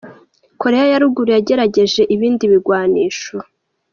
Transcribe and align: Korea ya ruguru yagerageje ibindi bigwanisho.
Korea 0.61 0.85
ya 0.91 0.99
ruguru 1.03 1.29
yagerageje 1.35 2.01
ibindi 2.15 2.43
bigwanisho. 2.51 3.35